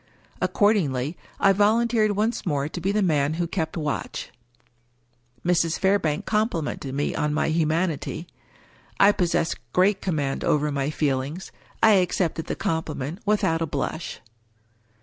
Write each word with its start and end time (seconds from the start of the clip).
Accordingly, 0.41 1.15
I 1.39 1.53
volunteered 1.53 2.13
once 2.15 2.43
more 2.43 2.67
to 2.67 2.81
be 2.81 2.91
the 2.91 3.03
man 3.03 3.35
who 3.35 3.45
kept 3.45 3.77
watch. 3.77 4.31
Mrs. 5.45 5.77
Fairbank 5.77 6.25
complimented 6.25 6.95
me 6.95 7.13
on 7.13 7.35
my 7.35 7.49
humanity. 7.49 8.25
I 8.99 9.11
pos 9.11 9.29
sess 9.33 9.53
great 9.73 10.01
command 10.01 10.43
over 10.43 10.71
my 10.71 10.89
feelings. 10.89 11.51
I 11.83 11.91
accepted 12.01 12.47
the 12.47 12.55
compliment 12.55 13.19
without 13.27 13.61
a 13.61 13.67
blush. 13.67 14.21